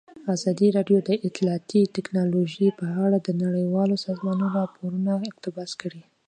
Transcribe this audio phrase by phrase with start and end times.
[0.35, 6.01] ازادي راډیو د اطلاعاتی تکنالوژي په اړه د نړیوالو سازمانونو راپورونه اقتباس کړي.